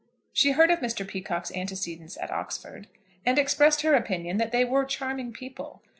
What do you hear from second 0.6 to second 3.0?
of Mr. Peacocke's antecedents at Oxford,